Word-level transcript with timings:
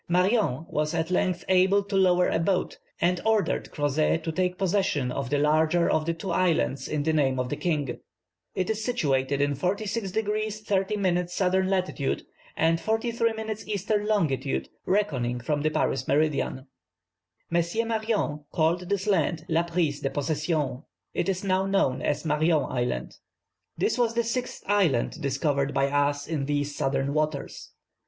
Marion 0.09 0.65
was 0.67 0.95
at 0.95 1.11
length 1.11 1.45
able 1.47 1.83
to 1.83 1.95
lower 1.95 2.27
a 2.27 2.39
boat, 2.39 2.79
and 2.99 3.21
ordered 3.23 3.69
Crozet 3.69 4.23
to 4.23 4.31
take 4.31 4.57
possession 4.57 5.11
of 5.11 5.29
the 5.29 5.37
larger 5.37 5.87
of 5.87 6.07
the 6.07 6.13
two 6.15 6.31
islands 6.31 6.87
in 6.87 7.03
the 7.03 7.13
name 7.13 7.39
of 7.39 7.49
the 7.49 7.55
king. 7.55 7.99
It 8.55 8.71
is 8.71 8.83
situated 8.83 9.41
in 9.41 9.53
46 9.53 10.09
degrees 10.11 10.59
30 10.61 10.97
minutes 10.97 11.39
S. 11.39 11.53
lat., 11.53 11.99
and 12.57 12.81
43 12.81 13.33
degrees 13.33 13.65
E. 13.67 13.79
long., 13.99 14.41
reckoning 14.87 15.39
from 15.39 15.61
the 15.61 15.69
Paris 15.69 16.07
meridian. 16.07 16.65
M. 17.53 17.87
Marion 17.87 18.43
called 18.51 18.89
this 18.89 19.07
island 19.07 19.45
La 19.49 19.61
Prise 19.61 19.99
de 19.99 20.09
Possession 20.09 20.81
(it 21.13 21.29
is 21.29 21.43
now 21.43 21.67
known 21.67 22.01
as 22.01 22.25
Marion 22.25 22.63
Island). 22.67 23.17
This 23.77 23.99
was 23.99 24.15
the 24.15 24.23
sixth 24.23 24.63
island 24.65 25.21
discovered 25.21 25.75
by 25.75 25.91
us 25.91 26.25
in 26.27 26.45
these 26.45 26.75
southern 26.75 27.13
waters. 27.13 27.69